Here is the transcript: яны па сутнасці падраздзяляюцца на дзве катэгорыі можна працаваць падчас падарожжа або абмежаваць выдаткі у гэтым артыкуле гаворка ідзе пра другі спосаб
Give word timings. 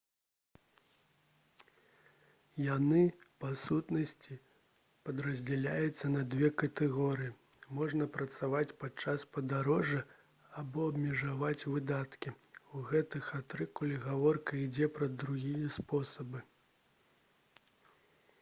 яны 2.67 3.01
па 3.43 3.49
сутнасці 3.63 4.37
падраздзяляюцца 5.09 6.09
на 6.13 6.23
дзве 6.35 6.47
катэгорыі 6.63 7.33
можна 7.79 8.07
працаваць 8.15 8.75
падчас 8.83 9.25
падарожжа 9.37 9.99
або 10.63 10.85
абмежаваць 10.93 11.67
выдаткі 11.75 12.33
у 12.79 12.81
гэтым 12.93 13.27
артыкуле 13.41 13.99
гаворка 14.07 14.57
ідзе 14.65 14.89
пра 14.97 15.09
другі 15.25 15.55
спосаб 15.77 16.39